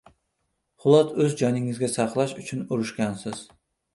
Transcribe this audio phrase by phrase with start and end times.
[0.85, 3.45] Xullas, o‘z joningizni saqlash uchun urushgansiz!